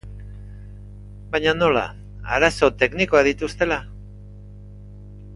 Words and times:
Baina 1.35 1.51
nola, 1.59 1.83
arazo 2.37 2.69
teknikoak 2.83 3.27
dituztela? 3.27 3.77